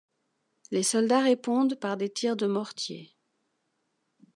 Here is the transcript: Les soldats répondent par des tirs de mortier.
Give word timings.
Les 0.71 0.81
soldats 0.81 1.21
répondent 1.21 1.75
par 1.79 1.95
des 1.95 2.09
tirs 2.11 2.35
de 2.35 2.47
mortier. 2.47 3.13